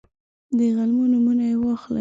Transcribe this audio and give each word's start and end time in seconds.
د 0.57 0.59
غلو 0.75 1.01
نومونه 1.11 1.43
یې 1.51 1.55
واخلئ. 1.61 1.89